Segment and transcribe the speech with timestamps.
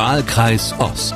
[0.00, 1.14] Wahlkreis Ost.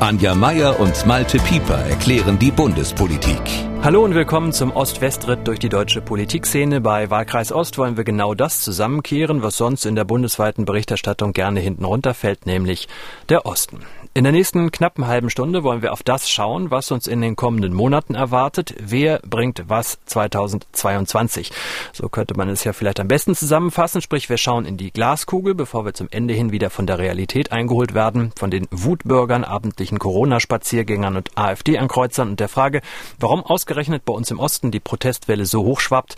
[0.00, 3.40] Anja Meier und Malte Pieper erklären die Bundespolitik.
[3.80, 6.80] Hallo und willkommen zum Ost-West-Ritt durch die deutsche Politikszene.
[6.80, 11.60] Bei Wahlkreis Ost wollen wir genau das zusammenkehren, was sonst in der bundesweiten Berichterstattung gerne
[11.60, 12.88] hinten runterfällt, nämlich
[13.28, 13.78] der Osten.
[14.18, 17.36] In der nächsten knappen halben Stunde wollen wir auf das schauen, was uns in den
[17.36, 18.74] kommenden Monaten erwartet.
[18.80, 21.52] Wer bringt was 2022?
[21.92, 24.02] So könnte man es ja vielleicht am besten zusammenfassen.
[24.02, 27.52] Sprich, wir schauen in die Glaskugel, bevor wir zum Ende hin wieder von der Realität
[27.52, 32.80] eingeholt werden, von den Wutbürgern, abendlichen Corona-Spaziergängern und AfD-Ankreuzern und der Frage,
[33.20, 36.16] warum ausgerechnet bei uns im Osten die Protestwelle so hoch schwappt.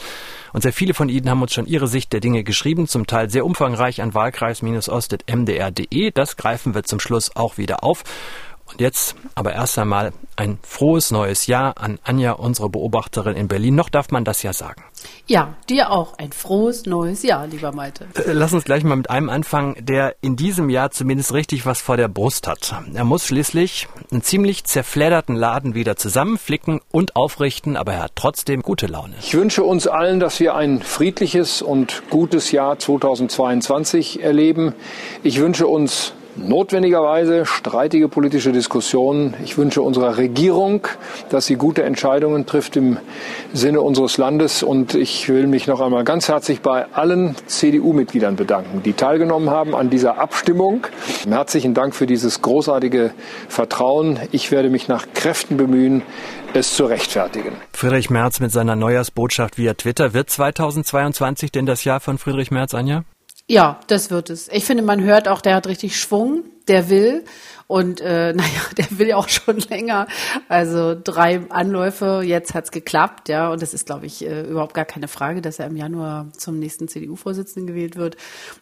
[0.52, 3.28] Und sehr viele von Ihnen haben uns schon ihre Sicht der Dinge geschrieben, zum Teil
[3.28, 6.12] sehr umfangreich an wahlkreis-ost.mdr.de.
[6.12, 8.04] Das greifen wir zum Schluss auch wieder auf.
[8.70, 13.74] Und jetzt aber erst einmal ein frohes neues Jahr an Anja, unsere Beobachterin in Berlin.
[13.74, 14.82] Noch darf man das ja sagen.
[15.26, 18.06] Ja, dir auch ein frohes neues Jahr, lieber Malte.
[18.14, 21.80] Äh, lass uns gleich mal mit einem anfangen, der in diesem Jahr zumindest richtig was
[21.80, 22.74] vor der Brust hat.
[22.94, 28.62] Er muss schließlich einen ziemlich zerfledderten Laden wieder zusammenflicken und aufrichten, aber er hat trotzdem
[28.62, 29.14] gute Laune.
[29.20, 34.74] Ich wünsche uns allen, dass wir ein friedliches und gutes Jahr 2022 erleben.
[35.22, 39.34] Ich wünsche uns notwendigerweise streitige politische Diskussionen.
[39.44, 40.86] Ich wünsche unserer Regierung,
[41.28, 42.98] dass sie gute Entscheidungen trifft im
[43.52, 44.62] Sinne unseres Landes.
[44.62, 49.74] Und ich will mich noch einmal ganz herzlich bei allen CDU-Mitgliedern bedanken, die teilgenommen haben
[49.74, 50.86] an dieser Abstimmung.
[51.28, 53.12] Herzlichen Dank für dieses großartige
[53.48, 54.18] Vertrauen.
[54.32, 56.02] Ich werde mich nach Kräften bemühen,
[56.54, 57.52] es zu rechtfertigen.
[57.72, 60.14] Friedrich Merz mit seiner Neujahrsbotschaft via Twitter.
[60.14, 63.04] Wird 2022 denn das Jahr von Friedrich Merz, Anja?
[63.50, 64.46] Ja, das wird es.
[64.52, 67.24] Ich finde, man hört auch, der hat richtig Schwung, der will.
[67.66, 70.06] Und äh, naja, der will ja auch schon länger.
[70.48, 73.50] Also drei Anläufe, jetzt hat's geklappt, ja.
[73.50, 76.60] Und das ist, glaube ich, äh, überhaupt gar keine Frage, dass er im Januar zum
[76.60, 78.16] nächsten CDU-Vorsitzenden gewählt wird.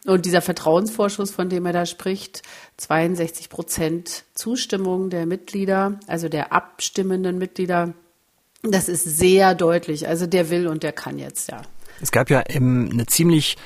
[0.07, 2.41] Und dieser Vertrauensvorschuss, von dem er da spricht,
[2.79, 7.93] 62 Prozent Zustimmung der Mitglieder, also der abstimmenden Mitglieder,
[8.63, 10.09] das ist sehr deutlich.
[10.09, 11.61] Also der will und der kann jetzt, ja.
[12.01, 13.59] Es gab ja eben eine ziemlich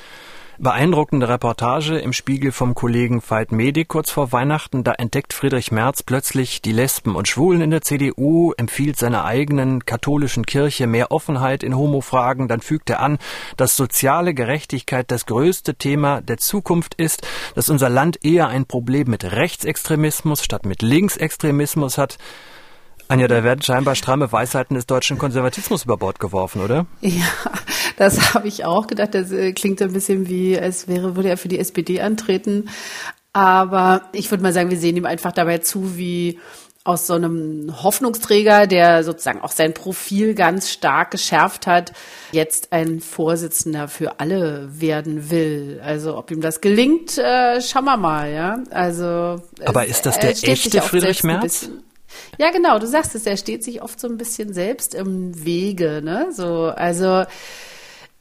[0.59, 4.83] Beeindruckende Reportage im Spiegel vom Kollegen Veit Medik kurz vor Weihnachten.
[4.83, 9.83] Da entdeckt Friedrich Merz plötzlich die Lesben und Schwulen in der CDU, empfiehlt seiner eigenen
[9.83, 12.47] katholischen Kirche mehr Offenheit in Homofragen.
[12.47, 13.17] Dann fügt er an,
[13.57, 19.09] dass soziale Gerechtigkeit das größte Thema der Zukunft ist, dass unser Land eher ein Problem
[19.09, 22.19] mit Rechtsextremismus statt mit Linksextremismus hat.
[23.13, 26.87] Anja, da werden scheinbar stramme Weisheiten des deutschen Konservatismus über Bord geworfen, oder?
[27.01, 27.27] Ja,
[27.95, 29.13] das habe ich auch gedacht.
[29.13, 32.69] Das äh, klingt ein bisschen wie, als wäre, würde er für die SPD antreten.
[33.31, 36.39] Aber ich würde mal sagen, wir sehen ihm einfach dabei zu, wie
[36.85, 41.93] aus so einem Hoffnungsträger, der sozusagen auch sein Profil ganz stark geschärft hat,
[42.31, 45.79] jetzt ein Vorsitzender für alle werden will.
[45.85, 48.57] Also ob ihm das gelingt, äh, schauen wir mal, ja.
[48.71, 51.69] Also aber ist das der echte Friedrich Merz?
[52.37, 56.01] Ja, genau, du sagst es, er steht sich oft so ein bisschen selbst im Wege,
[56.03, 56.27] ne?
[56.31, 57.25] So, also,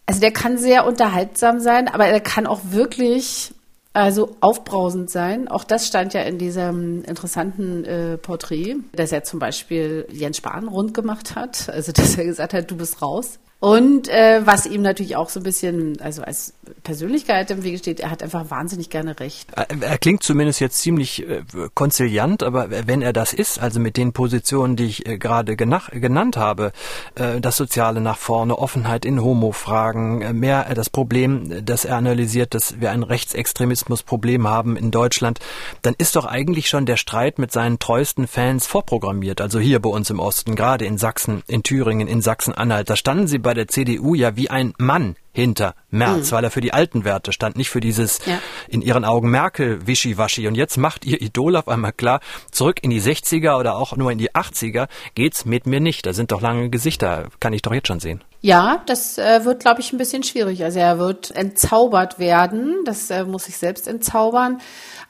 [0.07, 3.55] also der kann sehr unterhaltsam sein, aber er kann auch wirklich
[3.95, 5.49] also aufbrausend sein.
[5.49, 10.69] Auch das stand ja in diesem interessanten äh, Porträt, dass er zum Beispiel Jens Spahn
[10.69, 11.69] rund gemacht hat.
[11.69, 13.39] Also dass er gesagt hat, du bist raus.
[13.63, 16.53] Und äh, was ihm natürlich auch so ein bisschen, also als
[16.83, 19.49] Persönlichkeit im Wege steht, er hat einfach wahnsinnig gerne recht.
[19.55, 21.43] Er klingt zumindest jetzt ziemlich äh,
[21.73, 26.37] konziliant, aber wenn er das ist, also mit den Positionen, die ich äh, gerade genannt
[26.37, 26.73] habe,
[27.15, 32.55] äh, das Soziale nach vorne, Offenheit in Homo-Fragen, äh, mehr das Problem, dass er analysiert,
[32.55, 35.39] dass wir ein Rechtsextremismus-Problem haben in Deutschland,
[35.83, 39.41] dann ist doch eigentlich schon der Streit mit seinen treuesten Fans vorprogrammiert.
[39.41, 43.29] Also hier bei uns im Osten, gerade in Sachsen, in Thüringen, in Sachsen-Anhalt, da standen
[43.29, 46.37] sie bei bei der CDU ja wie ein Mann hinter Merz, mhm.
[46.37, 48.39] weil er für die alten Werte stand, nicht für dieses ja.
[48.67, 50.49] in ihren Augen Merkel-Wischiwaschi.
[50.49, 52.21] Und jetzt macht ihr Idol auf einmal klar,
[52.51, 56.07] zurück in die 60er oder auch nur in die 80er geht's mit mir nicht.
[56.07, 58.25] Da sind doch lange Gesichter, kann ich doch jetzt schon sehen.
[58.45, 60.65] Ja, das äh, wird, glaube ich, ein bisschen schwierig.
[60.65, 62.75] Also er wird entzaubert werden.
[62.85, 64.61] Das äh, muss sich selbst entzaubern.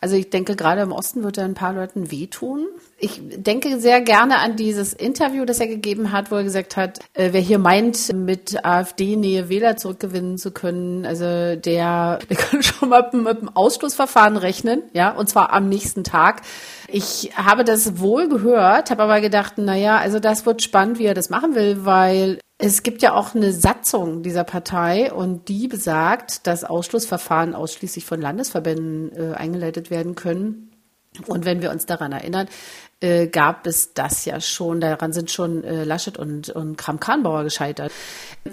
[0.02, 2.66] Also ich denke, gerade im Osten wird er ein paar Leuten wehtun.
[2.98, 6.98] Ich denke sehr gerne an dieses Interview, das er gegeben hat, wo er gesagt hat,
[7.14, 12.90] äh, wer hier meint, mit AfD-Nähe Wähler zurückgewinnen zu können, also der, der kann schon
[12.90, 16.42] mal mit, dem Ausschlussverfahren rechnen, ja, und zwar am nächsten Tag.
[16.88, 21.06] Ich habe das wohl gehört, habe aber gedacht, na ja, also das wird spannend, wie
[21.06, 25.66] er das machen will, weil es gibt ja auch eine Satzung dieser Partei und die
[25.66, 30.70] besagt, dass Ausschlussverfahren ausschließlich von Landesverbänden äh, eingeleitet werden können.
[31.26, 32.48] Und wenn wir uns daran erinnern,
[33.02, 37.92] äh, gab es das ja schon, daran sind schon äh, Laschet und, und Kram-Karrenbauer gescheitert.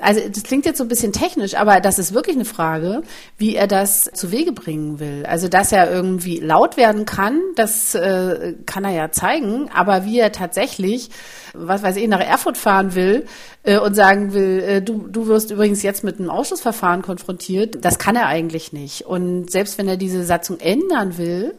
[0.02, 3.04] Also das klingt jetzt so ein bisschen technisch, aber das ist wirklich eine Frage,
[3.38, 5.26] wie er das zu Wege bringen will.
[5.28, 10.20] Also dass er irgendwie laut werden kann, das äh, kann er ja zeigen, aber wie
[10.20, 11.10] er tatsächlich,
[11.54, 13.26] was weiß ich, nach Erfurt fahren will
[13.64, 18.00] äh, und sagen will, äh, du, du wirst übrigens jetzt mit einem Ausschussverfahren konfrontiert, das
[18.00, 19.06] kann er eigentlich nicht.
[19.06, 21.56] Und selbst wenn er diese Satzung ändern will,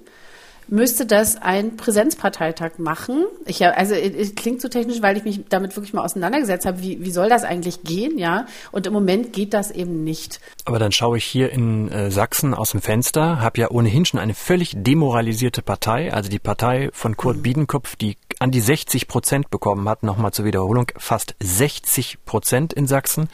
[0.70, 3.26] müsste das ein Präsenzparteitag machen.
[3.46, 7.04] Ich, also es klingt so technisch, weil ich mich damit wirklich mal auseinandergesetzt habe, wie,
[7.04, 8.46] wie soll das eigentlich gehen, ja?
[8.70, 10.40] Und im Moment geht das eben nicht.
[10.64, 14.20] Aber dann schaue ich hier in äh, Sachsen aus dem Fenster, habe ja ohnehin schon
[14.20, 17.42] eine völlig demoralisierte Partei, also die Partei von Kurt mhm.
[17.42, 22.86] Biedenkopf, die an die 60 Prozent bekommen hat, nochmal zur Wiederholung, fast 60 Prozent in
[22.86, 23.28] Sachsen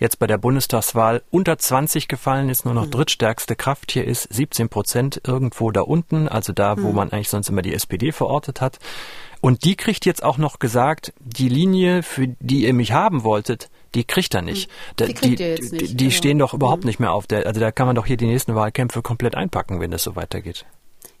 [0.00, 2.90] jetzt bei der Bundestagswahl unter 20 gefallen ist, nur noch mhm.
[2.92, 6.94] drittstärkste Kraft hier ist, 17 Prozent irgendwo da unten, also da, wo mhm.
[6.94, 8.78] man eigentlich sonst immer die SPD verortet hat.
[9.40, 13.70] Und die kriegt jetzt auch noch gesagt, die Linie, für die ihr mich haben wolltet,
[13.94, 14.70] die kriegt er nicht.
[14.98, 16.10] Die, die, die, nicht, die genau.
[16.10, 16.88] stehen doch überhaupt mhm.
[16.88, 19.78] nicht mehr auf der, also da kann man doch hier die nächsten Wahlkämpfe komplett einpacken,
[19.80, 20.64] wenn das so weitergeht.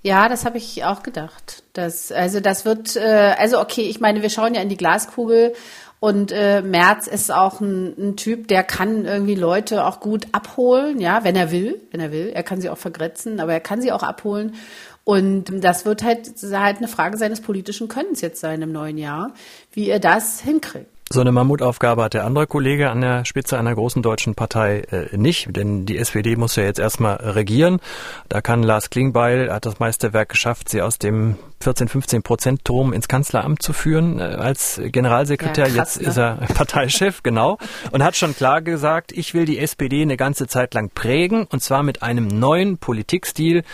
[0.02, 1.64] Ja, das habe ich auch gedacht.
[1.72, 5.54] Das, also das wird, äh, also okay, ich meine, wir schauen ja in die Glaskugel
[6.00, 11.00] und äh, Merz ist auch ein, ein Typ, der kann irgendwie Leute auch gut abholen,
[11.00, 12.30] ja, wenn er will, wenn er will.
[12.32, 14.54] Er kann sie auch vergrätzen, aber er kann sie auch abholen.
[15.02, 19.32] Und das wird halt, halt eine Frage seines politischen Könnens jetzt sein im neuen Jahr,
[19.72, 20.86] wie er das hinkriegt.
[21.10, 25.16] So eine Mammutaufgabe hat der andere Kollege an der Spitze einer großen deutschen Partei äh,
[25.16, 27.80] nicht, denn die SPD muss ja jetzt erstmal regieren.
[28.28, 32.92] Da kann Lars Klingbeil, hat das Meisterwerk geschafft, sie aus dem 14, 15 Prozent Turm
[32.92, 35.68] ins Kanzleramt zu führen äh, als Generalsekretär.
[35.68, 36.08] Ja, krass, jetzt ne?
[36.08, 37.56] ist er Parteichef, genau.
[37.90, 41.62] Und hat schon klar gesagt, ich will die SPD eine ganze Zeit lang prägen und
[41.62, 43.64] zwar mit einem neuen Politikstil.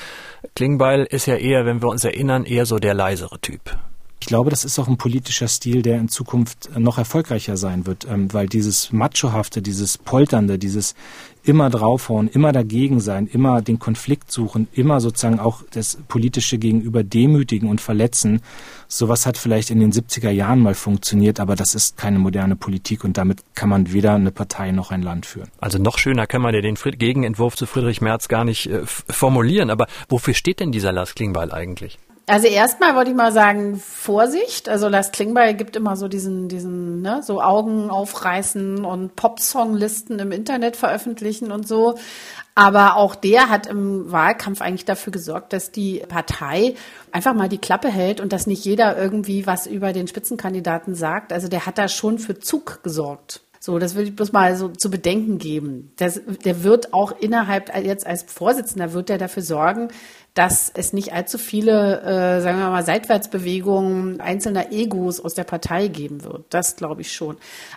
[0.54, 3.76] Klingbeil ist ja eher, wenn wir uns erinnern, eher so der leisere Typ.
[4.24, 8.06] Ich glaube, das ist auch ein politischer Stil, der in Zukunft noch erfolgreicher sein wird,
[8.10, 10.94] ähm, weil dieses Machohafte, dieses Polternde, dieses
[11.42, 17.04] immer draufhauen, immer dagegen sein, immer den Konflikt suchen, immer sozusagen auch das politische Gegenüber
[17.04, 18.40] demütigen und verletzen,
[18.88, 23.04] sowas hat vielleicht in den 70er Jahren mal funktioniert, aber das ist keine moderne Politik
[23.04, 25.50] und damit kann man weder eine Partei noch ein Land führen.
[25.58, 29.68] Also noch schöner kann man ja den Gegenentwurf zu Friedrich Merz gar nicht äh, formulieren,
[29.68, 31.98] aber wofür steht denn dieser Lars Klingbeil eigentlich?
[32.26, 34.70] Also erstmal wollte ich mal sagen, Vorsicht.
[34.70, 40.32] Also Lars Klingbeil gibt immer so diesen, diesen, ne, so Augen aufreißen und Popsonglisten im
[40.32, 41.98] Internet veröffentlichen und so.
[42.54, 46.76] Aber auch der hat im Wahlkampf eigentlich dafür gesorgt, dass die Partei
[47.12, 51.30] einfach mal die Klappe hält und dass nicht jeder irgendwie was über den Spitzenkandidaten sagt.
[51.30, 53.42] Also der hat da schon für Zug gesorgt.
[53.64, 55.90] So, das will ich bloß mal so zu bedenken geben.
[55.96, 59.88] Das, der wird auch innerhalb, jetzt als Vorsitzender, wird er dafür sorgen,
[60.34, 65.88] dass es nicht allzu viele, äh, sagen wir mal, Seitwärtsbewegungen einzelner Egos aus der Partei
[65.88, 66.44] geben wird.
[66.50, 67.36] Das glaube ich schon.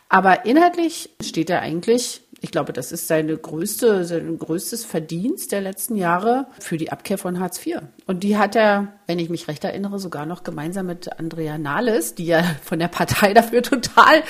[0.10, 5.62] Aber inhaltlich steht er eigentlich ich glaube, das ist seine größte, sein größtes Verdienst der
[5.62, 7.80] letzten Jahre für die Abkehr von Hartz IV.
[8.06, 12.14] Und die hat er, wenn ich mich recht erinnere, sogar noch gemeinsam mit Andrea Nahles,
[12.14, 14.22] die ja von der Partei dafür total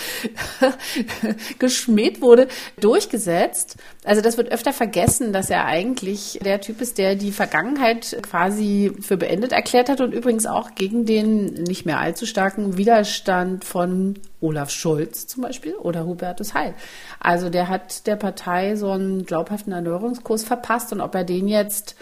[1.60, 2.48] geschmäht wurde,
[2.80, 3.78] durchgesetzt.
[4.06, 8.94] Also das wird öfter vergessen, dass er eigentlich der Typ ist, der die Vergangenheit quasi
[9.02, 14.20] für beendet erklärt hat und übrigens auch gegen den nicht mehr allzu starken Widerstand von
[14.42, 16.76] Olaf Scholz zum Beispiel oder Hubertus Heil.
[17.20, 21.96] Also der hat der Partei so einen glaubhaften Erneuerungskurs verpasst und ob er den jetzt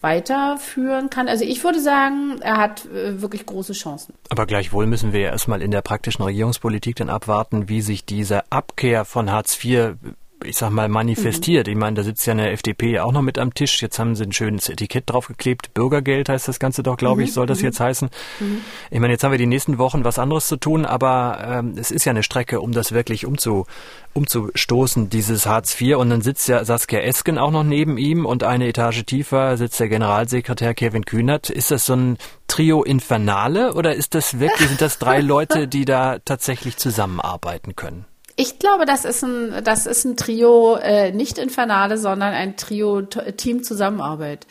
[0.00, 1.28] weiterführen kann.
[1.28, 4.14] Also ich würde sagen, er hat äh, wirklich große Chancen.
[4.28, 8.50] Aber gleichwohl müssen wir ja erstmal in der praktischen Regierungspolitik dann abwarten, wie sich diese
[8.52, 9.96] Abkehr von Hartz IV
[10.44, 11.66] ich sag mal, manifestiert.
[11.66, 11.72] Mhm.
[11.72, 13.82] Ich meine, da sitzt ja eine FDP auch noch mit am Tisch.
[13.82, 15.74] Jetzt haben sie ein schönes Etikett draufgeklebt.
[15.74, 17.26] Bürgergeld heißt das Ganze doch, glaube mhm.
[17.26, 17.64] ich, soll das mhm.
[17.66, 18.10] jetzt heißen.
[18.40, 18.60] Mhm.
[18.90, 21.90] Ich meine, jetzt haben wir die nächsten Wochen was anderes zu tun, aber ähm, es
[21.90, 23.66] ist ja eine Strecke, um das wirklich umzu,
[24.14, 25.96] umzustoßen, dieses Hartz IV.
[25.96, 29.80] Und dann sitzt ja Saskia Esken auch noch neben ihm und eine Etage tiefer sitzt
[29.80, 31.50] der Generalsekretär Kevin Kühnert.
[31.50, 35.84] Ist das so ein Trio Infernale oder ist das wirklich, sind das drei Leute, die
[35.84, 38.06] da tatsächlich zusammenarbeiten können?
[38.40, 43.02] Ich glaube, das ist ein, das ist ein Trio, äh, nicht Infernale, sondern ein Trio
[43.02, 44.46] Team Zusammenarbeit.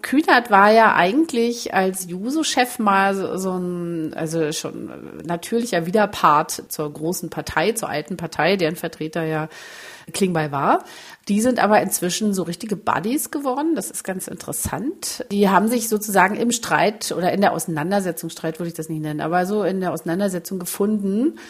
[0.00, 4.92] Kühnert war ja eigentlich als Juso-Chef mal so, so ein, also schon
[5.24, 9.48] natürlicher Widerpart zur großen Partei, zur alten Partei, deren Vertreter ja
[10.12, 10.84] Klingbeil war.
[11.26, 13.74] Die sind aber inzwischen so richtige Buddies geworden.
[13.74, 15.26] Das ist ganz interessant.
[15.32, 19.02] Die haben sich sozusagen im Streit oder in der Auseinandersetzung, Streit würde ich das nicht
[19.02, 21.40] nennen, aber so in der Auseinandersetzung gefunden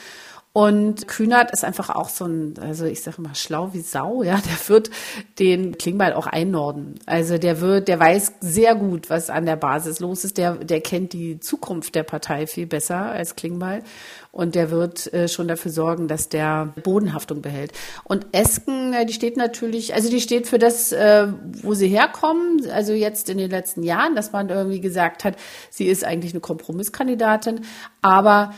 [0.55, 4.37] Und Kühnert ist einfach auch so ein, also ich sage immer schlau wie Sau, ja,
[4.37, 4.91] der wird
[5.39, 6.97] den Klingbeil auch einnorden.
[7.07, 10.37] Also der wird, der weiß sehr gut, was an der Basis los ist.
[10.37, 13.83] Der, der kennt die Zukunft der Partei viel besser als Klingbeil.
[14.31, 17.73] Und der wird äh, schon dafür sorgen, dass der Bodenhaftung behält.
[18.05, 21.29] Und Esken, die steht natürlich, also die steht für das, äh,
[21.63, 22.69] wo sie herkommen.
[22.71, 25.37] Also jetzt in den letzten Jahren, dass man irgendwie gesagt hat,
[25.71, 27.63] sie ist eigentlich eine Kompromisskandidatin.
[28.03, 28.53] Aber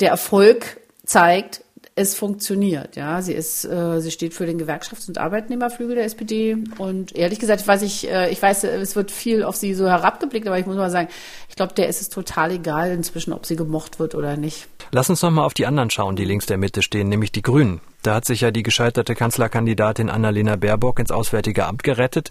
[0.00, 1.64] der Erfolg zeigt,
[1.96, 2.96] es funktioniert.
[2.96, 6.56] Ja, sie ist, äh, sie steht für den Gewerkschafts- und Arbeitnehmerflügel der SPD.
[6.78, 10.46] Und ehrlich gesagt, weiß ich, äh, ich weiß, es wird viel auf sie so herabgeblickt,
[10.46, 11.08] aber ich muss mal sagen,
[11.48, 14.66] ich glaube, der ist es total egal inzwischen, ob sie gemocht wird oder nicht.
[14.90, 17.42] Lass uns noch mal auf die anderen schauen, die links der Mitte stehen, nämlich die
[17.42, 17.80] Grünen.
[18.02, 22.30] Da hat sich ja die gescheiterte Kanzlerkandidatin Annalena Baerbock ins Auswärtige Amt gerettet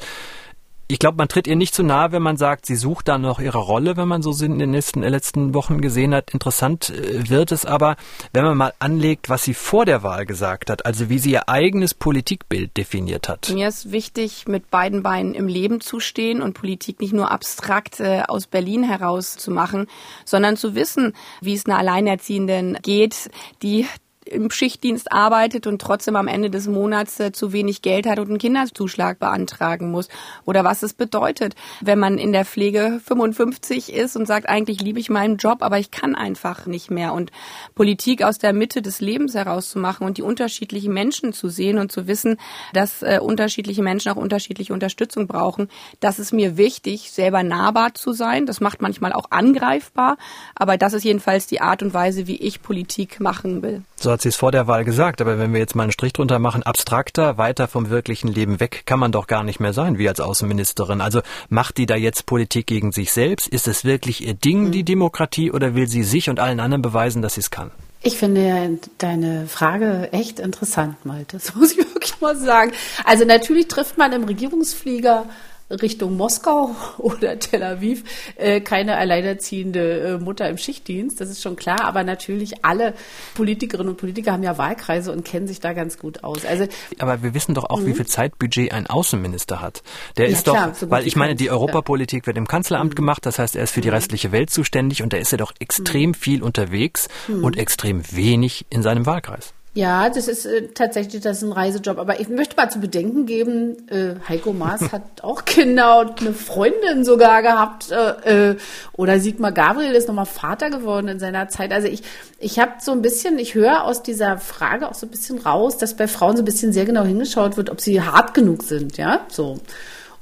[0.93, 3.39] ich glaube, man tritt ihr nicht zu nahe, wenn man sagt, sie sucht da noch
[3.39, 6.29] ihre Rolle, wenn man so in den letzten, letzten Wochen gesehen hat.
[6.31, 7.95] Interessant äh, wird es aber,
[8.31, 11.49] wenn man mal anlegt, was sie vor der Wahl gesagt hat, also wie sie ihr
[11.49, 13.49] eigenes Politikbild definiert hat.
[13.49, 17.99] Mir ist wichtig, mit beiden Beinen im Leben zu stehen und Politik nicht nur abstrakt
[17.99, 19.87] äh, aus Berlin heraus zu machen,
[20.25, 23.31] sondern zu wissen, wie es einer Alleinerziehenden geht,
[23.63, 23.87] die
[24.25, 28.29] im Schichtdienst arbeitet und trotzdem am Ende des Monats äh, zu wenig Geld hat und
[28.29, 30.09] einen Kinderzuschlag beantragen muss.
[30.45, 34.99] Oder was es bedeutet, wenn man in der Pflege 55 ist und sagt, eigentlich liebe
[34.99, 37.13] ich meinen Job, aber ich kann einfach nicht mehr.
[37.13, 37.31] Und
[37.75, 42.07] Politik aus der Mitte des Lebens herauszumachen und die unterschiedlichen Menschen zu sehen und zu
[42.07, 42.37] wissen,
[42.73, 48.13] dass äh, unterschiedliche Menschen auch unterschiedliche Unterstützung brauchen, das ist mir wichtig, selber nahbar zu
[48.13, 48.45] sein.
[48.45, 50.17] Das macht manchmal auch angreifbar,
[50.55, 53.83] aber das ist jedenfalls die Art und Weise, wie ich Politik machen will.
[53.95, 56.13] So hat sie es vor der Wahl gesagt, aber wenn wir jetzt mal einen Strich
[56.13, 59.97] drunter machen, abstrakter, weiter vom wirklichen Leben weg, kann man doch gar nicht mehr sein,
[59.97, 61.01] wie als Außenministerin.
[61.01, 63.47] Also macht die da jetzt Politik gegen sich selbst?
[63.47, 67.21] Ist es wirklich ihr Ding, die Demokratie, oder will sie sich und allen anderen beweisen,
[67.21, 67.71] dass sie es kann?
[68.05, 71.37] Ich finde deine Frage echt interessant, Malte.
[71.43, 72.71] Das muss ich wirklich mal sagen.
[73.05, 75.25] Also natürlich trifft man im Regierungsflieger
[75.69, 78.03] Richtung Moskau oder Tel Aviv
[78.35, 82.93] äh, keine alleinerziehende äh, Mutter im Schichtdienst, das ist schon klar, aber natürlich alle
[83.35, 86.45] Politikerinnen und Politiker haben ja Wahlkreise und kennen sich da ganz gut aus.
[86.45, 86.65] Also
[86.99, 87.87] aber wir wissen doch auch, mhm.
[87.87, 89.83] wie viel Zeitbudget ein Außenminister hat.
[90.17, 92.95] Der ja, ist klar, doch, so weil ich meine, die Europapolitik wird im Kanzleramt mhm.
[92.95, 93.95] gemacht, das heißt, er ist für die mhm.
[93.95, 96.13] restliche Welt zuständig und da ist er doch extrem mhm.
[96.15, 97.43] viel unterwegs mhm.
[97.43, 99.53] und extrem wenig in seinem Wahlkreis.
[99.75, 101.97] Ja, das ist äh, tatsächlich das ist ein Reisejob.
[101.97, 106.33] Aber ich möchte mal zu bedenken geben, äh, Heiko Maas hat auch Kinder und eine
[106.33, 107.89] Freundin sogar gehabt.
[107.91, 108.57] Äh, äh,
[108.93, 111.71] oder Sigmar Gabriel ist nochmal Vater geworden in seiner Zeit.
[111.71, 112.03] Also ich,
[112.37, 115.77] ich habe so ein bisschen, ich höre aus dieser Frage auch so ein bisschen raus,
[115.77, 118.97] dass bei Frauen so ein bisschen sehr genau hingeschaut wird, ob sie hart genug sind,
[118.97, 119.59] ja, so.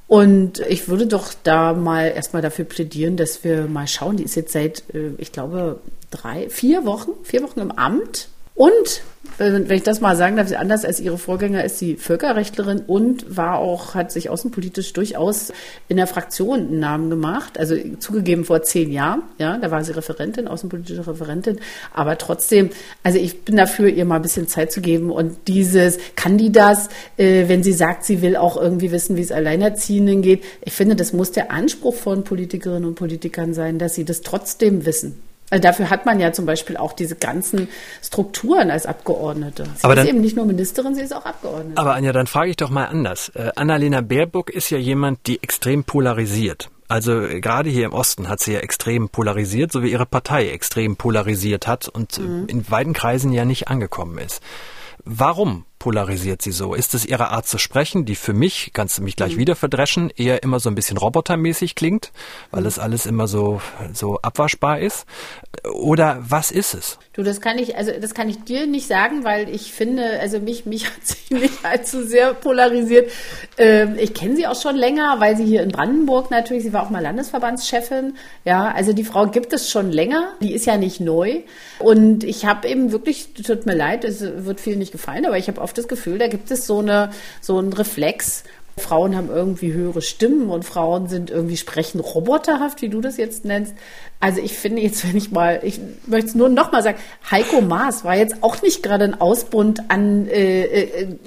[0.07, 4.17] Und ich würde doch da mal erstmal dafür plädieren, dass wir mal schauen.
[4.17, 5.79] Die ist jetzt seit, äh, ich glaube,
[6.09, 8.27] drei, vier Wochen, vier Wochen im Amt.
[8.61, 9.01] Und
[9.39, 13.57] wenn ich das mal sagen darf, anders als ihre Vorgänger ist sie Völkerrechtlerin und war
[13.57, 15.51] auch, hat sich außenpolitisch durchaus
[15.87, 17.57] in der Fraktion einen Namen gemacht.
[17.57, 21.59] Also zugegeben vor zehn Jahren, ja, da war sie Referentin, außenpolitische Referentin.
[21.91, 22.69] Aber trotzdem,
[23.01, 26.51] also ich bin dafür, ihr mal ein bisschen Zeit zu geben und dieses, kann die
[26.51, 30.43] das, äh, wenn sie sagt, sie will auch irgendwie wissen, wie es Alleinerziehenden geht.
[30.63, 34.85] Ich finde, das muss der Anspruch von Politikerinnen und Politikern sein, dass sie das trotzdem
[34.85, 35.30] wissen.
[35.51, 37.67] Also dafür hat man ja zum Beispiel auch diese ganzen
[38.01, 39.65] Strukturen als Abgeordnete.
[39.75, 41.79] Sie aber ist eben nicht nur Ministerin, sie ist auch Abgeordnete.
[41.79, 43.29] Aber Anja, dann frage ich doch mal anders.
[43.35, 46.69] Äh, Annalena Baerbock ist ja jemand, die extrem polarisiert.
[46.87, 50.49] Also äh, gerade hier im Osten hat sie ja extrem polarisiert, so wie ihre Partei
[50.49, 52.45] extrem polarisiert hat und mhm.
[52.47, 54.41] in weiten Kreisen ja nicht angekommen ist.
[55.03, 56.75] Warum polarisiert sie so?
[56.75, 59.39] Ist es ihre Art zu sprechen, die für mich, kannst du mich gleich mhm.
[59.39, 62.11] wieder verdreschen, eher immer so ein bisschen robotermäßig klingt,
[62.51, 62.67] weil mhm.
[62.67, 63.61] es alles immer so,
[63.91, 65.07] so abwaschbar ist?
[65.73, 66.99] Oder was ist es?
[67.13, 70.39] Du, das kann ich, also das kann ich dir nicht sagen, weil ich finde, also
[70.39, 73.11] mich, mich hat sie nicht allzu sehr polarisiert.
[73.57, 76.85] Ähm, ich kenne sie auch schon länger, weil sie hier in Brandenburg natürlich, sie war
[76.85, 78.17] auch mal Landesverbandschefin.
[78.45, 80.33] Ja, also die Frau gibt es schon länger.
[80.41, 81.41] Die ist ja nicht neu.
[81.79, 85.47] Und ich habe eben wirklich, tut mir leid, es wird viel nicht gefallen, aber ich
[85.47, 88.43] habe oft das Gefühl, da gibt es so eine, so einen Reflex,
[88.77, 93.45] Frauen haben irgendwie höhere Stimmen und Frauen sind irgendwie sprechen roboterhaft, wie du das jetzt
[93.45, 93.73] nennst.
[94.21, 96.99] Also ich finde jetzt, wenn ich mal, ich möchte es nur noch mal sagen,
[97.29, 101.17] Heiko Maas war jetzt auch nicht gerade ein Ausbund an äh, äh,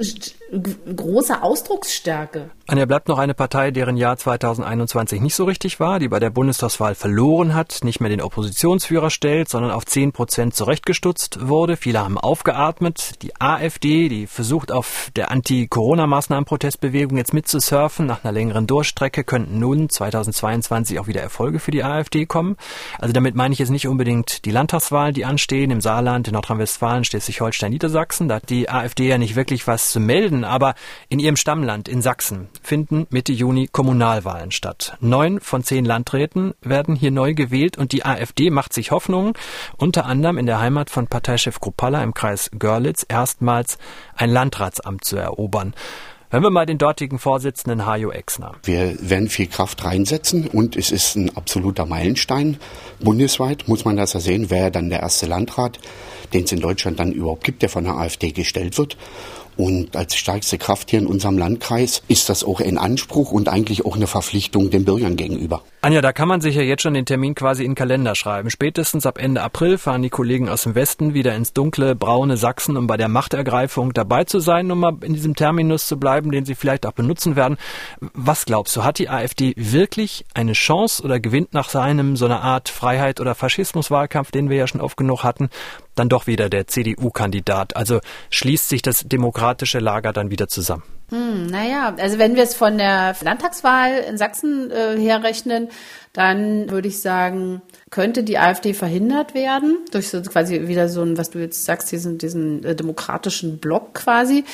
[0.95, 2.51] großer Ausdrucksstärke.
[2.67, 6.31] Anja bleibt noch eine Partei, deren Jahr 2021 nicht so richtig war, die bei der
[6.31, 11.77] Bundestagswahl verloren hat, nicht mehr den Oppositionsführer stellt, sondern auf 10 Prozent zurechtgestutzt wurde.
[11.77, 13.23] Viele haben aufgeatmet.
[13.23, 19.91] Die AfD, die versucht auf der Anti-Corona-Maßnahmen-Protestbewegung jetzt mitzusurfen, nach einer längeren Durchstrecke könnten nun
[19.91, 22.57] 2022 auch wieder Erfolge für die AfD kommen.
[22.99, 27.05] Also damit meine ich jetzt nicht unbedingt die Landtagswahlen, die anstehen, im Saarland, in Nordrhein-Westfalen,
[27.05, 28.29] Schleswig-Holstein, Niedersachsen.
[28.29, 30.75] Da hat die AfD ja nicht wirklich was zu melden, aber
[31.09, 34.97] in ihrem Stammland, in Sachsen, finden Mitte Juni Kommunalwahlen statt.
[35.01, 39.35] Neun von zehn Landräten werden hier neu gewählt und die AfD macht sich Hoffnungen,
[39.77, 43.79] unter anderem in der Heimat von Parteichef Kruppalla im Kreis Görlitz erstmals
[44.17, 45.75] ein Landratsamt zu erobern.
[46.35, 48.57] Hören wir mal den dortigen Vorsitzenden Hajo Exner.
[48.65, 52.57] Wir werden viel Kraft reinsetzen und es ist ein absoluter Meilenstein.
[52.99, 55.79] Bundesweit muss man das ja sehen, wer dann der erste Landrat,
[56.33, 58.97] den es in Deutschland dann überhaupt gibt, der von der AfD gestellt wird.
[59.57, 63.85] Und als stärkste Kraft hier in unserem Landkreis ist das auch ein Anspruch und eigentlich
[63.85, 65.63] auch eine Verpflichtung den Bürgern gegenüber.
[65.81, 68.51] Anja, da kann man sich ja jetzt schon den Termin quasi in den Kalender schreiben.
[68.51, 72.77] Spätestens ab Ende April fahren die Kollegen aus dem Westen wieder ins dunkle, braune Sachsen,
[72.77, 76.47] um bei der Machtergreifung dabei zu sein, um mal in diesem Terminus zu bleiben, den
[76.47, 77.59] sie vielleicht auch benutzen werden.
[78.01, 82.43] Was glaubst du, hat die AfD wirklich eine Chance oder gewinnt nach seinem so einer
[82.43, 85.51] Art Freiheit- oder Faschismuswahlkampf, den wir ja schon oft genug hatten,
[85.95, 87.77] dann doch wieder der CDU-Kandidat?
[87.77, 90.83] Also schließt sich das demokratische Lager dann wieder zusammen?
[91.11, 95.69] Hm, naja, also wenn wir es von der Landtagswahl in Sachsen äh, herrechnen,
[96.15, 101.19] dann würde ich sagen, könnte die AfD verhindert werden durch so quasi wieder so ein,
[101.19, 104.45] was du jetzt sagst, diesen, diesen äh, demokratischen Block quasi.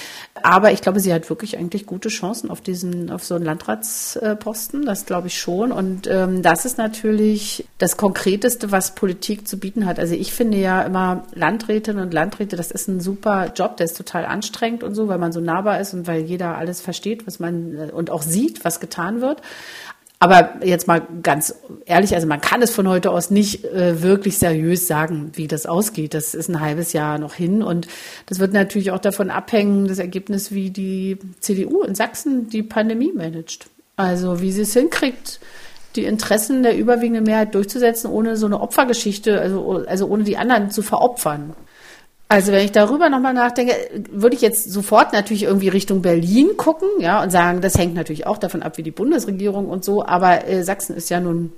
[0.43, 4.87] Aber ich glaube, sie hat wirklich eigentlich gute Chancen auf diesen, auf so einen Landratsposten.
[4.87, 5.71] Das glaube ich schon.
[5.71, 9.99] Und ähm, das ist natürlich das Konkreteste, was Politik zu bieten hat.
[9.99, 13.99] Also ich finde ja immer Landrätinnen und Landräte, das ist ein super Job, der ist
[13.99, 17.38] total anstrengend und so, weil man so nahbar ist und weil jeder alles versteht, was
[17.38, 19.43] man äh, und auch sieht, was getan wird.
[20.23, 21.55] Aber jetzt mal ganz
[21.87, 25.65] ehrlich, also man kann es von heute aus nicht äh, wirklich seriös sagen, wie das
[25.65, 26.12] ausgeht.
[26.12, 27.89] Das ist ein halbes Jahr noch hin und
[28.27, 33.12] das wird natürlich auch davon abhängen, das Ergebnis, wie die CDU in Sachsen die Pandemie
[33.15, 33.71] managt.
[33.97, 35.41] Also wie sie es hinkriegt,
[35.97, 40.71] die Interessen der überwiegenden Mehrheit durchzusetzen, ohne so eine Opfergeschichte, also, also ohne die anderen
[40.71, 41.55] zu veropfern.
[42.30, 43.75] Also wenn ich darüber nochmal nachdenke,
[44.12, 48.25] würde ich jetzt sofort natürlich irgendwie Richtung Berlin gucken, ja, und sagen, das hängt natürlich
[48.25, 51.52] auch davon ab, wie die Bundesregierung und so, aber äh, Sachsen ist ja nun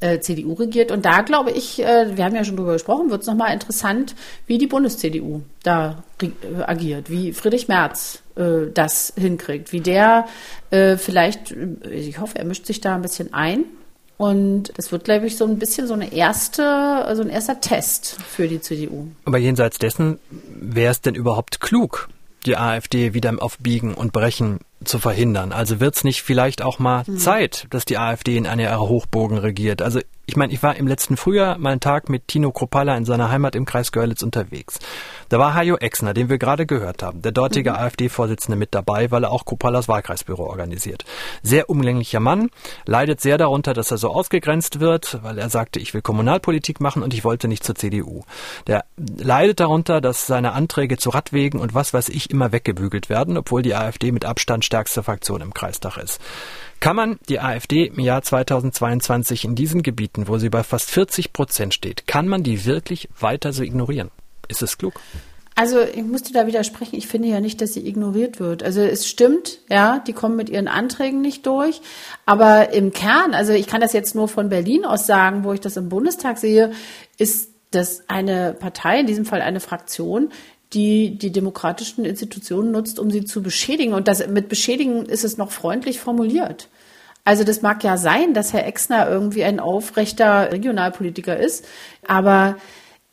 [0.00, 3.20] äh, CDU regiert und da glaube ich, äh, wir haben ja schon drüber gesprochen, wird
[3.20, 4.14] es nochmal interessant,
[4.46, 10.24] wie die Bundes-CDU da äh, agiert, wie Friedrich Merz äh, das hinkriegt, wie der
[10.70, 11.54] äh, vielleicht,
[11.90, 13.66] ich hoffe, er mischt sich da ein bisschen ein,
[14.22, 16.62] und das wird, glaube ich, so ein bisschen so eine erste,
[17.16, 19.08] so ein erster Test für die CDU.
[19.24, 22.08] Aber jenseits dessen, wäre es denn überhaupt klug,
[22.46, 25.52] die AfD wieder auf Biegen und Brechen zu verhindern.
[25.52, 27.18] Also wird es nicht vielleicht auch mal mhm.
[27.18, 29.82] Zeit, dass die AfD in einer ihrer Hochbogen regiert?
[29.82, 33.04] Also ich meine, ich war im letzten Frühjahr mal einen Tag mit Tino Kropalla in
[33.04, 34.78] seiner Heimat im Kreis Görlitz unterwegs.
[35.28, 37.76] Da war Hajo Exner, den wir gerade gehört haben, der dortige mhm.
[37.76, 41.04] AfD-Vorsitzende mit dabei, weil er auch Kropallas Wahlkreisbüro organisiert.
[41.42, 42.50] Sehr umlänglicher Mann,
[42.86, 47.02] leidet sehr darunter, dass er so ausgegrenzt wird, weil er sagte, ich will Kommunalpolitik machen
[47.02, 48.22] und ich wollte nicht zur CDU.
[48.66, 53.36] Der leidet darunter, dass seine Anträge zu Radwegen und was weiß ich immer weggebügelt werden,
[53.36, 56.18] obwohl die AfD mit Abstand stärkste Fraktion im Kreistag ist.
[56.80, 61.34] Kann man die AfD im Jahr 2022 in diesen Gebieten, wo sie bei fast 40
[61.34, 64.10] Prozent steht, kann man die wirklich weiter so ignorieren?
[64.48, 64.94] Ist es klug?
[65.54, 66.96] Also ich musste da widersprechen.
[66.96, 68.62] Ich finde ja nicht, dass sie ignoriert wird.
[68.62, 71.82] Also es stimmt, ja, die kommen mit ihren Anträgen nicht durch.
[72.24, 75.60] Aber im Kern, also ich kann das jetzt nur von Berlin aus sagen, wo ich
[75.60, 76.72] das im Bundestag sehe,
[77.18, 80.30] ist das eine Partei, in diesem Fall eine Fraktion,
[80.72, 83.94] die die demokratischen Institutionen nutzt, um sie zu beschädigen.
[83.94, 86.68] Und das mit beschädigen ist es noch freundlich formuliert.
[87.24, 91.64] Also das mag ja sein, dass Herr Exner irgendwie ein aufrechter Regionalpolitiker ist,
[92.06, 92.56] aber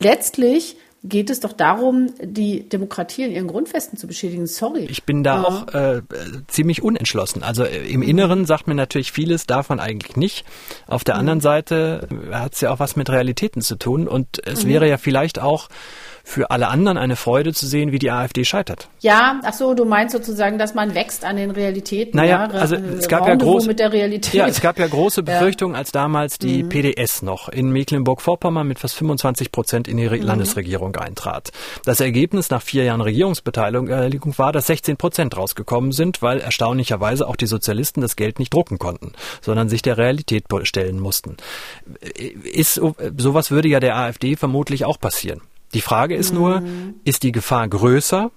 [0.00, 4.46] letztlich geht es doch darum, die Demokratie in ihren Grundfesten zu beschädigen.
[4.46, 4.86] Sorry.
[4.90, 5.44] Ich bin da ja.
[5.44, 6.02] auch äh,
[6.48, 7.42] ziemlich unentschlossen.
[7.42, 10.44] Also äh, im Inneren sagt mir natürlich vieles davon eigentlich nicht.
[10.86, 11.20] Auf der mhm.
[11.20, 14.68] anderen Seite hat es ja auch was mit Realitäten zu tun und es mhm.
[14.68, 15.68] wäre ja vielleicht auch
[16.24, 18.88] für alle anderen eine Freude zu sehen, wie die AfD scheitert.
[19.00, 22.16] Ja, ach so, du meinst sozusagen, dass man wächst an den Realitäten.
[22.16, 22.58] Naja, ja?
[22.58, 24.34] also es gab ja groß, mit der Realität.
[24.34, 26.68] Ja, es gab ja große Befürchtungen, als damals die mhm.
[26.68, 30.22] PDS noch in Mecklenburg-Vorpommern mit fast 25 Prozent in die mhm.
[30.22, 31.50] Landesregierung eintrat.
[31.84, 37.26] Das Ergebnis nach vier Jahren Regierungsbeteiligung äh, war, dass 16 Prozent rausgekommen sind, weil erstaunlicherweise
[37.26, 41.36] auch die Sozialisten das Geld nicht drucken konnten, sondern sich der Realität stellen mussten.
[42.52, 42.80] Ist
[43.16, 45.40] sowas würde ja der AfD vermutlich auch passieren.
[45.74, 46.94] Die Frage ist nur, mhm.
[47.04, 48.30] ist die Gefahr größer,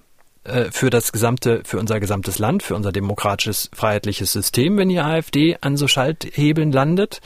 [0.44, 5.00] äh, für das gesamte, für unser gesamtes Land, für unser demokratisches, freiheitliches System, wenn die
[5.00, 7.20] AfD an so Schalthebeln landet?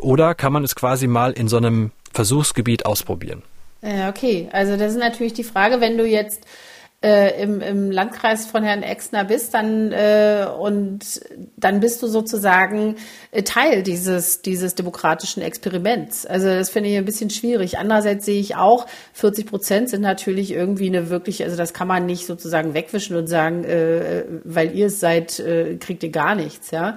[0.00, 3.42] Oder kann man es quasi mal in so einem Versuchsgebiet ausprobieren?
[3.80, 4.48] Ja, okay.
[4.52, 6.44] Also das ist natürlich die Frage, wenn du jetzt
[7.00, 11.20] äh, im, im Landkreis von Herrn Exner bist, dann äh, und
[11.56, 12.96] dann bist du sozusagen
[13.30, 16.26] äh, Teil dieses dieses demokratischen Experiments.
[16.26, 17.78] Also das finde ich ein bisschen schwierig.
[17.78, 22.04] Andererseits sehe ich auch, 40 Prozent sind natürlich irgendwie eine wirklich, also das kann man
[22.04, 26.72] nicht sozusagen wegwischen und sagen, äh, weil ihr es seid, äh, kriegt ihr gar nichts,
[26.72, 26.96] ja.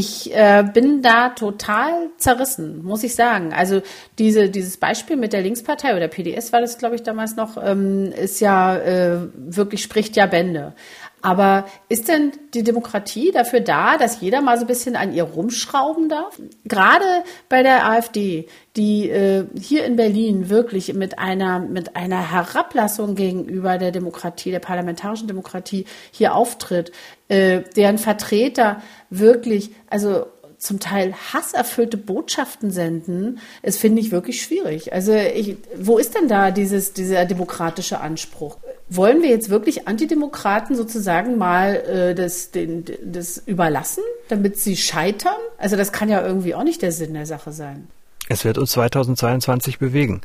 [0.00, 3.52] Ich äh, bin da total zerrissen, muss ich sagen.
[3.52, 3.82] Also
[4.20, 8.12] diese, dieses Beispiel mit der Linkspartei oder PDS war das, glaube ich, damals noch, ähm,
[8.12, 10.72] ist ja äh, wirklich spricht ja Bände.
[11.20, 15.24] Aber ist denn die Demokratie dafür da, dass jeder mal so ein bisschen an ihr
[15.24, 16.40] rumschrauben darf?
[16.64, 17.04] Gerade
[17.48, 23.78] bei der AfD, die äh, hier in Berlin wirklich mit einer, mit einer Herablassung gegenüber
[23.78, 26.92] der Demokratie, der parlamentarischen Demokratie hier auftritt,
[27.28, 30.26] äh, deren Vertreter wirklich, also
[30.58, 34.92] zum Teil hasserfüllte Botschaften senden, es finde ich wirklich schwierig.
[34.92, 38.56] Also ich, wo ist denn da dieses, dieser demokratische Anspruch?
[38.90, 45.36] Wollen wir jetzt wirklich Antidemokraten sozusagen mal äh, das, den, das überlassen, damit sie scheitern?
[45.58, 47.88] Also das kann ja irgendwie auch nicht der Sinn der Sache sein.
[48.28, 50.20] Es wird uns 2022 bewegen.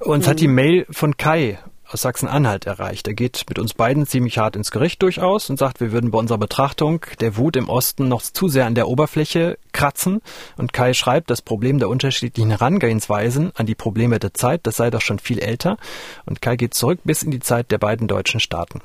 [0.00, 0.30] Uns mhm.
[0.30, 1.58] hat die Mail von Kai
[1.90, 3.06] aus Sachsen-Anhalt erreicht.
[3.06, 6.18] Er geht mit uns beiden ziemlich hart ins Gericht durchaus und sagt, wir würden bei
[6.18, 10.20] unserer Betrachtung der Wut im Osten noch zu sehr an der Oberfläche kratzen.
[10.56, 14.90] Und Kai schreibt, das Problem der unterschiedlichen Herangehensweisen an die Probleme der Zeit, das sei
[14.90, 15.76] doch schon viel älter.
[16.24, 18.80] Und Kai geht zurück bis in die Zeit der beiden deutschen Staaten.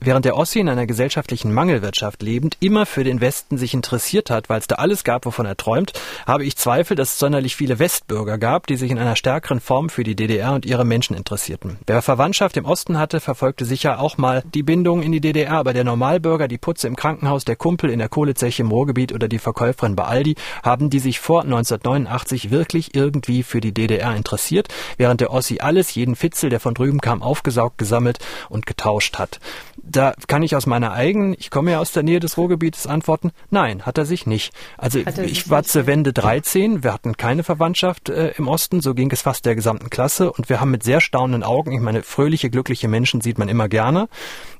[0.00, 4.48] Während der Ossi in einer gesellschaftlichen Mangelwirtschaft lebend immer für den Westen sich interessiert hat,
[4.48, 5.92] weil es da alles gab, wovon er träumt,
[6.26, 9.88] habe ich Zweifel, dass es sonderlich viele Westbürger gab, die sich in einer stärkeren Form
[9.88, 11.78] für die DDR und ihre Menschen interessierten.
[11.86, 15.72] Wer Verwandtschaft im Osten hatte, verfolgte sicher auch mal die Bindung in die DDR, aber
[15.72, 19.38] der Normalbürger, die Putze im Krankenhaus, der Kumpel in der Kohlezeche im Ruhrgebiet oder die
[19.38, 25.20] Verkäuferin bei Aldi, haben die sich vor 1989 wirklich irgendwie für die DDR interessiert, während
[25.20, 29.40] der Ossi alles, jeden Fitzel, der von drüben kam, aufgesaugt, gesammelt und getauscht hat.
[29.82, 33.32] Da kann ich aus meiner eigenen, ich komme ja aus der Nähe des Ruhrgebietes, antworten,
[33.50, 34.52] nein, hat er sich nicht.
[34.76, 39.10] Also ich war zur Wende 13, wir hatten keine Verwandtschaft äh, im Osten, so ging
[39.10, 42.50] es fast der gesamten Klasse und wir haben mit sehr staunenden Augen, ich meine, fröhliche,
[42.50, 44.08] glückliche Menschen sieht man immer gerne,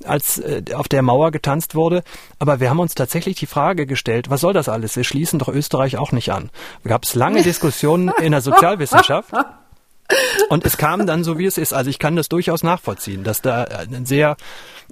[0.05, 2.03] als äh, auf der Mauer getanzt wurde,
[2.39, 4.97] aber wir haben uns tatsächlich die Frage gestellt, was soll das alles?
[4.97, 6.51] Wir schließen doch Österreich auch nicht an.
[6.85, 9.33] Da gab es lange Diskussionen in der Sozialwissenschaft.
[10.49, 11.75] Und es kam dann so, wie es ist.
[11.75, 14.37] Also ich kann das durchaus nachvollziehen, dass da ein sehr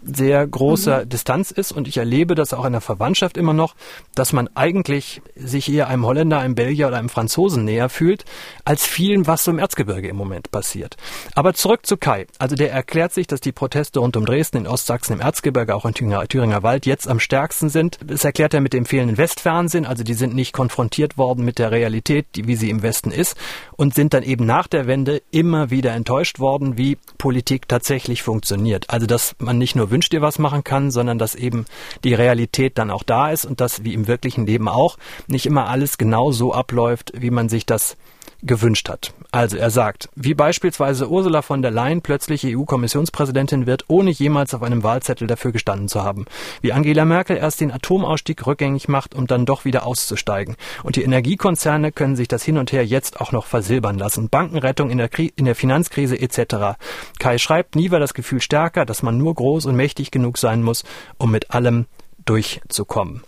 [0.06, 1.08] sehr großer mhm.
[1.08, 3.74] Distanz ist und ich erlebe das auch in der Verwandtschaft immer noch,
[4.14, 8.24] dass man eigentlich sich eher einem Holländer, einem Belgier oder einem Franzosen näher fühlt,
[8.64, 10.96] als vielen, was so im Erzgebirge im Moment passiert.
[11.34, 12.26] Aber zurück zu Kai.
[12.38, 15.84] Also der erklärt sich, dass die Proteste rund um Dresden, in Ostsachsen, im Erzgebirge, auch
[15.84, 17.98] in Thüringer, Thüringer Wald jetzt am stärksten sind.
[18.04, 21.70] Das erklärt er mit dem fehlenden Westfernsehen, also die sind nicht konfrontiert worden mit der
[21.70, 23.36] Realität, die, wie sie im Westen ist
[23.76, 28.90] und sind dann eben nach der Wende immer wieder enttäuscht worden, wie Politik tatsächlich funktioniert.
[28.90, 31.64] Also dass man nicht nur nur Wünsch dir was machen kann, sondern dass eben
[32.04, 35.68] die Realität dann auch da ist und dass wie im wirklichen Leben auch nicht immer
[35.68, 37.96] alles genau so abläuft, wie man sich das
[38.42, 39.12] gewünscht hat.
[39.32, 44.62] Also er sagt, wie beispielsweise Ursula von der Leyen plötzlich EU-Kommissionspräsidentin wird, ohne jemals auf
[44.62, 46.26] einem Wahlzettel dafür gestanden zu haben.
[46.60, 50.56] Wie Angela Merkel erst den Atomausstieg rückgängig macht, um dann doch wieder auszusteigen.
[50.82, 54.28] Und die Energiekonzerne können sich das hin und her jetzt auch noch versilbern lassen.
[54.28, 56.78] Bankenrettung in der, Kri in der Finanzkrise etc.
[57.18, 60.62] Kai schreibt, nie war das Gefühl stärker, dass man nur groß und mächtig genug sein
[60.62, 60.84] muss,
[61.18, 61.86] um mit allem
[62.24, 63.22] durchzukommen.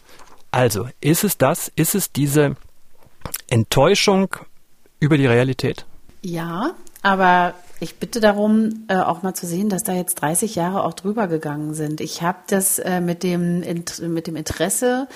[0.50, 1.70] Also, ist es das?
[1.74, 2.56] Ist es diese
[3.48, 4.34] Enttäuschung
[5.00, 5.84] über die Realität?
[6.22, 10.82] Ja, aber ich bitte darum, äh, auch mal zu sehen, dass da jetzt 30 Jahre
[10.82, 12.00] auch drüber gegangen sind.
[12.00, 15.06] Ich habe das äh, mit, dem, mit dem Interesse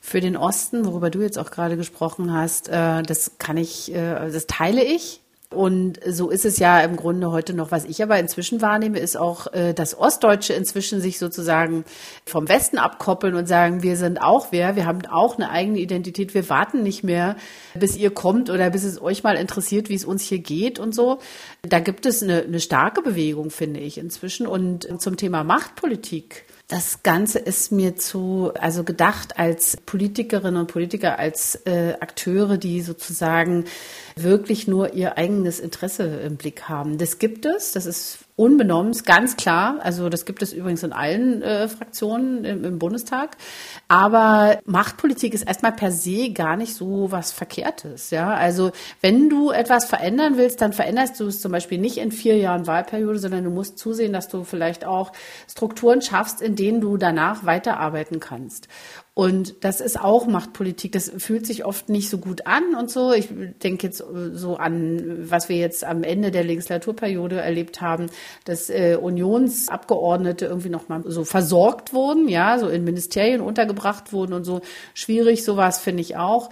[0.00, 4.46] für den Osten, worüber du jetzt auch gerade gesprochen hast, äh, das kann ich, das
[4.46, 5.20] teile ich.
[5.52, 7.72] Und so ist es ja im Grunde heute noch.
[7.72, 11.84] Was ich aber inzwischen wahrnehme, ist auch, äh, dass Ostdeutsche inzwischen sich sozusagen
[12.24, 16.34] vom Westen abkoppeln und sagen, wir sind auch wer, wir haben auch eine eigene Identität,
[16.34, 17.34] wir warten nicht mehr,
[17.74, 20.94] bis ihr kommt oder bis es euch mal interessiert, wie es uns hier geht und
[20.94, 21.18] so.
[21.62, 24.46] Da gibt es eine, eine starke Bewegung, finde ich, inzwischen.
[24.46, 31.18] Und zum Thema Machtpolitik das Ganze ist mir zu, also gedacht als Politikerinnen und Politiker,
[31.18, 33.64] als äh, Akteure, die sozusagen
[34.14, 36.96] wirklich nur ihr eigenes Interesse im Blick haben.
[36.96, 39.76] Das gibt es, das ist unbenommen, ganz klar.
[39.82, 43.36] Also das gibt es übrigens in allen äh, Fraktionen im, im, Bundestag.
[43.86, 48.10] Aber Machtpolitik ist erstmal per se gar nicht so was Verkehrtes.
[48.10, 48.72] Ja, also
[49.02, 52.66] wenn du etwas verändern willst, dann veränderst du es zum Beispiel nicht in vier Jahren
[52.66, 55.12] Wahlperiode, sondern du musst zusehen, dass du vielleicht auch
[55.46, 58.68] Strukturen schaffst, in denen du danach weiterarbeiten kannst.
[59.20, 60.92] Und das ist auch Machtpolitik.
[60.92, 63.12] Das fühlt sich oft nicht so gut an und so.
[63.12, 63.28] Ich
[63.62, 64.02] denke jetzt
[64.32, 68.06] so an, was wir jetzt am Ende der Legislaturperiode erlebt haben,
[68.46, 74.44] dass äh, Unionsabgeordnete irgendwie nochmal so versorgt wurden, ja, so in Ministerien untergebracht wurden und
[74.44, 74.62] so.
[74.94, 76.48] Schwierig, sowas finde ich auch.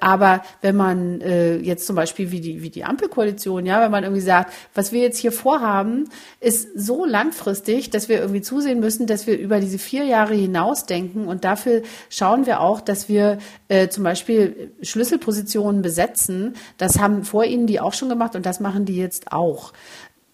[0.00, 4.04] Aber wenn man äh, jetzt zum Beispiel wie die, wie die Ampelkoalition, ja, wenn man
[4.04, 6.08] irgendwie sagt, was wir jetzt hier vorhaben,
[6.40, 10.86] ist so langfristig, dass wir irgendwie zusehen müssen, dass wir über diese vier Jahre hinaus
[10.86, 16.54] denken und dafür schauen wir auch, dass wir äh, zum Beispiel Schlüsselpositionen besetzen.
[16.76, 19.72] Das haben vor ihnen die auch schon gemacht und das machen die jetzt auch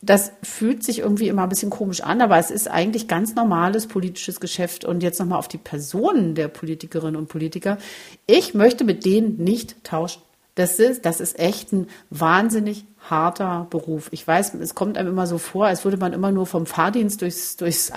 [0.04, 3.86] das fühlt sich irgendwie immer ein bisschen komisch an, aber es ist eigentlich ganz normales
[3.86, 4.84] politisches Geschäft.
[4.84, 7.78] Und jetzt nochmal auf die Personen der Politikerinnen und Politiker.
[8.26, 10.22] Ich möchte mit denen nicht tauschen.
[10.56, 14.08] Das ist, das ist echt ein wahnsinnig harter Beruf.
[14.12, 17.22] Ich weiß, es kommt einem immer so vor, als würde man immer nur vom Fahrdienst
[17.22, 17.92] durchs, durchs,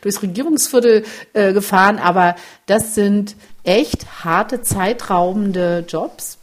[0.00, 2.34] durchs Regierungsviertel äh, gefahren, aber
[2.66, 6.38] das sind echt harte, zeitraubende Jobs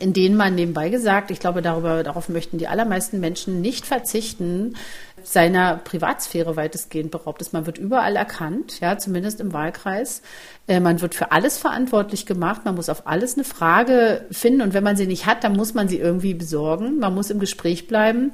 [0.00, 4.74] in denen man nebenbei gesagt, ich glaube, darüber, darauf möchten die allermeisten Menschen nicht verzichten,
[5.22, 7.52] seiner Privatsphäre weitestgehend beraubt ist.
[7.52, 10.22] Man wird überall erkannt, ja, zumindest im Wahlkreis.
[10.68, 12.64] Äh, man wird für alles verantwortlich gemacht.
[12.64, 14.60] Man muss auf alles eine Frage finden.
[14.62, 16.98] Und wenn man sie nicht hat, dann muss man sie irgendwie besorgen.
[16.98, 18.32] Man muss im Gespräch bleiben.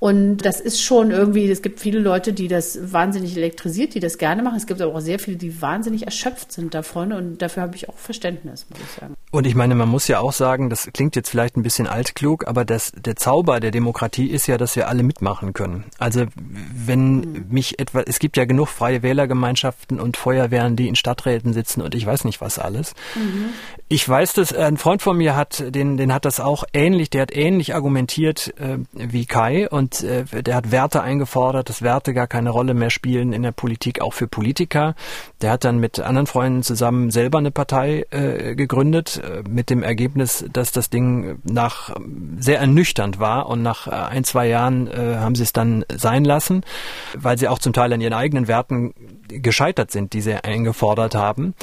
[0.00, 4.16] Und das ist schon irgendwie, es gibt viele Leute, die das wahnsinnig elektrisiert, die das
[4.16, 4.56] gerne machen.
[4.56, 7.12] Es gibt aber auch sehr viele, die wahnsinnig erschöpft sind davon.
[7.12, 9.14] Und dafür habe ich auch Verständnis, muss ich sagen.
[9.30, 12.46] Und ich meine, man muss ja auch sagen, das klingt jetzt vielleicht ein bisschen altklug,
[12.46, 15.84] aber das, der Zauber der Demokratie ist ja, dass wir alle mitmachen können.
[15.98, 17.46] Also wenn mhm.
[17.50, 21.94] mich etwa, es gibt ja genug freie Wählergemeinschaften und Feuerwehren, die in Stadträten sitzen und
[21.94, 22.94] ich weiß nicht was alles.
[23.16, 23.50] Mhm.
[23.88, 27.22] Ich weiß, dass ein Freund von mir hat, den, den hat das auch ähnlich, der
[27.22, 32.12] hat ähnlich argumentiert äh, wie Kai und und äh, der hat Werte eingefordert, dass Werte
[32.12, 34.94] gar keine Rolle mehr spielen in der Politik, auch für Politiker.
[35.40, 39.82] Der hat dann mit anderen Freunden zusammen selber eine Partei äh, gegründet, äh, mit dem
[39.82, 41.94] Ergebnis, dass das Ding nach
[42.38, 46.62] sehr ernüchternd war und nach ein, zwei Jahren haben sie es dann sein lassen,
[47.16, 48.94] weil sie auch zum Teil an ihren eigenen Werten
[49.28, 51.54] gescheitert sind, die sie eingefordert haben.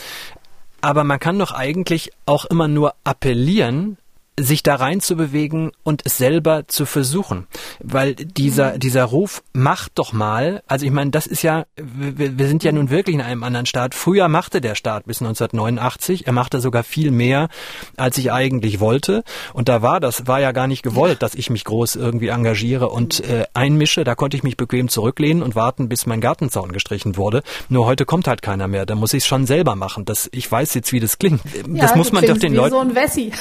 [0.81, 3.97] Aber man kann doch eigentlich auch immer nur appellieren,
[4.37, 7.47] sich da rein zu bewegen und es selber zu versuchen.
[7.79, 8.79] Weil dieser, mhm.
[8.79, 12.73] dieser Ruf, macht doch mal, also ich meine, das ist ja, wir, wir, sind ja
[12.73, 13.95] nun wirklich in einem anderen Staat.
[13.95, 17.47] Früher machte der Staat bis 1989, er machte sogar viel mehr,
[17.95, 19.23] als ich eigentlich wollte.
[19.53, 22.89] Und da war das, war ja gar nicht gewollt, dass ich mich groß irgendwie engagiere
[22.89, 24.03] und äh, einmische.
[24.03, 27.41] Da konnte ich mich bequem zurücklehnen und warten, bis mein Gartenzaun gestrichen wurde.
[27.69, 28.85] Nur heute kommt halt keiner mehr.
[28.85, 30.03] Da muss ich es schon selber machen.
[30.03, 31.41] Das, ich weiß jetzt, wie das klingt.
[31.55, 32.71] Ja, das muss man doch den Leuten.
[32.71, 33.31] So ein Wessi.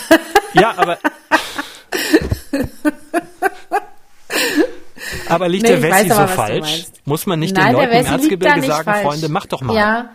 [0.55, 0.99] Ja, aber.
[5.29, 6.85] aber liegt nee, der Wessi so falsch?
[7.05, 9.03] Muss man nicht Nein, den Leuten im Erzgebirge sagen, falsch.
[9.03, 9.77] Freunde, mach doch mal.
[9.77, 10.11] Ja.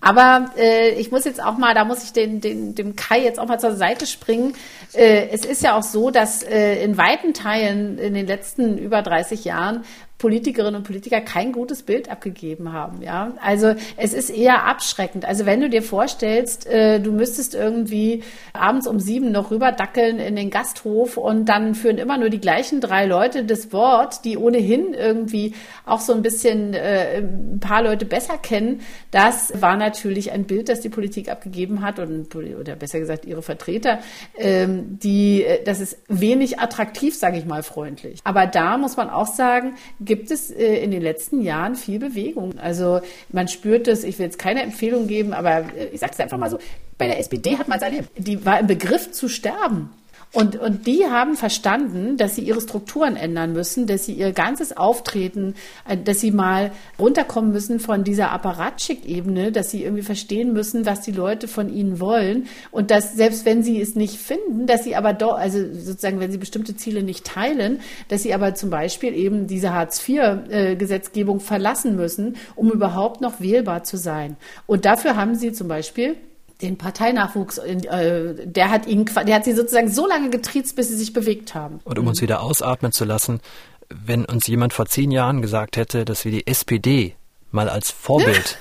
[0.00, 3.40] Aber äh, ich muss jetzt auch mal, da muss ich den, den, dem Kai jetzt
[3.40, 4.54] auch mal zur Seite springen.
[4.92, 9.02] Äh, es ist ja auch so, dass äh, in weiten Teilen in den letzten über
[9.02, 9.84] 30 Jahren
[10.18, 13.02] Politikerinnen und Politiker kein gutes Bild abgegeben haben.
[13.02, 15.24] Ja, also es ist eher abschreckend.
[15.24, 20.34] Also wenn du dir vorstellst, äh, du müsstest irgendwie abends um sieben noch rüberdackeln in
[20.34, 24.92] den Gasthof und dann führen immer nur die gleichen drei Leute das Wort, die ohnehin
[24.92, 25.54] irgendwie
[25.86, 28.80] auch so ein bisschen äh, ein paar Leute besser kennen.
[29.12, 33.42] Das war natürlich ein Bild, das die Politik abgegeben hat und oder besser gesagt ihre
[33.42, 34.00] Vertreter.
[34.36, 38.18] Ähm, die, äh, das ist wenig attraktiv, sage ich mal freundlich.
[38.24, 39.76] Aber da muss man auch sagen
[40.08, 42.58] gibt es äh, in den letzten Jahren viel Bewegung.
[42.58, 46.18] Also man spürt es, ich will jetzt keine Empfehlung geben, aber äh, ich sage es
[46.18, 46.58] einfach mal so,
[46.96, 48.08] bei der SPD hat man es erlebt.
[48.16, 49.90] Die war im Begriff zu sterben.
[50.32, 54.76] Und, und die haben verstanden, dass sie ihre Strukturen ändern müssen, dass sie ihr ganzes
[54.76, 55.54] Auftreten,
[55.88, 61.00] äh, dass sie mal runterkommen müssen von dieser Apparatschick-Ebene, dass sie irgendwie verstehen müssen, was
[61.00, 64.96] die Leute von ihnen wollen und dass selbst wenn sie es nicht finden, dass sie
[64.96, 69.14] aber doch, also sozusagen, wenn sie bestimmte Ziele nicht teilen, dass sie aber zum Beispiel
[69.14, 74.36] eben diese Hartz-IV-Gesetzgebung verlassen müssen, um überhaupt noch wählbar zu sein.
[74.66, 76.16] Und dafür haben sie zum Beispiel
[76.62, 80.96] den Parteinachwuchs, äh, der hat ihn, der hat sie sozusagen so lange getriezt, bis sie
[80.96, 81.80] sich bewegt haben.
[81.84, 83.40] Und um uns wieder ausatmen zu lassen,
[83.88, 87.14] wenn uns jemand vor zehn Jahren gesagt hätte, dass wir die SPD
[87.50, 88.58] mal als Vorbild,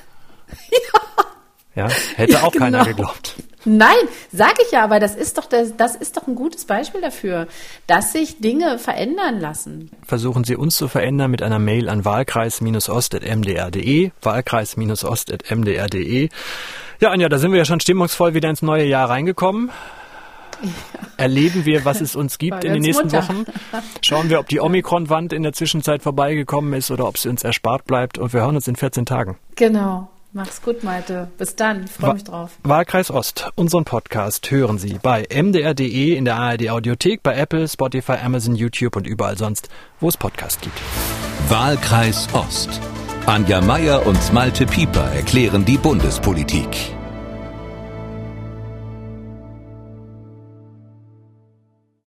[0.71, 0.77] ja.
[1.75, 2.65] Ja, hätte auch genau.
[2.65, 3.35] keiner geglaubt.
[3.63, 3.95] Nein,
[4.31, 7.47] sag ich ja, aber das ist doch das, das ist doch ein gutes Beispiel dafür,
[7.85, 9.91] dass sich Dinge verändern lassen.
[10.03, 16.29] Versuchen Sie uns zu verändern mit einer Mail an wahlkreis-ost.mdr.de, wahlkreis-ost.mdr.de.
[16.99, 19.69] Ja, Anja, da sind wir ja schon stimmungsvoll wieder ins neue Jahr reingekommen.
[20.61, 20.69] Ja.
[21.17, 23.27] Erleben wir, was es uns gibt in den nächsten Mutter.
[23.27, 23.45] Wochen.
[24.01, 27.85] Schauen wir, ob die Omikron-Wand in der Zwischenzeit vorbeigekommen ist oder ob sie uns erspart
[27.85, 28.17] bleibt.
[28.17, 29.37] Und wir hören uns in 14 Tagen.
[29.55, 30.09] Genau.
[30.33, 31.29] Mach's gut, Malte.
[31.37, 31.85] Bis dann.
[31.85, 32.57] Ich freue mich drauf.
[32.63, 33.49] Wahlkreis Ost.
[33.55, 38.95] Unseren Podcast hören Sie bei mdr.de, in der ARD Audiothek, bei Apple, Spotify, Amazon, YouTube
[38.95, 40.79] und überall sonst, wo es Podcasts gibt.
[41.49, 42.81] Wahlkreis Ost.
[43.27, 46.96] Anja Meier und Malte Pieper erklären die Bundespolitik.